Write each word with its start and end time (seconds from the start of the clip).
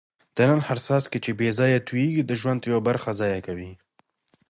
د 0.35 0.37
نل 0.49 0.61
هر 0.67 0.77
څاڅکی 0.85 1.19
چي 1.25 1.31
بې 1.39 1.49
ځایه 1.59 1.85
تویېږي 1.87 2.23
د 2.25 2.31
ژوند 2.39 2.61
یوه 2.69 2.81
برخه 2.87 3.11
ضایع 3.19 3.39
کوي. 3.47 3.71